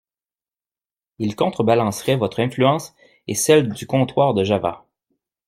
Il 1.19 1.35
contrebalancerait 1.35 2.15
votre 2.17 2.39
influence 2.39 2.95
et 3.27 3.35
celle 3.35 3.69
du 3.71 3.85
comptoir 3.85 4.33
de 4.33 4.43
Java. 4.43 4.83